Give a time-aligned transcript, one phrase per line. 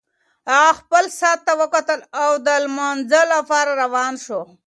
[0.51, 4.41] هغه خپل ساعت ته وکتل او د لمانځه لپاره روان شو.